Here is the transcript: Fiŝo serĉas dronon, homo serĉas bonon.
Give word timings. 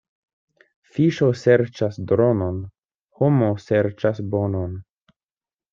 Fiŝo 0.95 1.27
serĉas 1.41 2.01
dronon, 2.13 2.59
homo 3.21 3.53
serĉas 3.69 4.25
bonon. 4.35 4.77